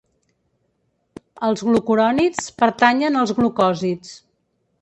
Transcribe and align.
Els 1.49 1.61
glucurònids 1.69 2.49
pertanyen 2.63 3.21
als 3.23 3.35
glucòsids. 3.41 4.19